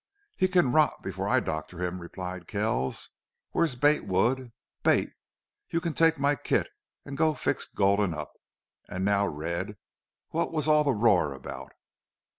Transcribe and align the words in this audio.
"He 0.35 0.47
can 0.47 0.71
rot 0.71 1.03
before 1.03 1.27
I 1.29 1.39
doctor 1.39 1.79
him," 1.83 2.01
replied 2.01 2.47
Kells. 2.47 3.11
"Where's 3.51 3.75
Bate 3.75 4.03
Wood?... 4.05 4.51
Bate, 4.81 5.11
you 5.69 5.79
can 5.79 5.93
take 5.93 6.17
my 6.17 6.35
kit 6.35 6.69
and 7.05 7.15
go 7.15 7.35
fix 7.35 7.65
Gulden 7.67 8.11
up. 8.11 8.33
And 8.89 9.05
now, 9.05 9.27
Red, 9.27 9.77
what 10.29 10.51
was 10.51 10.67
all 10.67 10.83
the 10.83 10.91
roar 10.91 11.33
about?" 11.33 11.73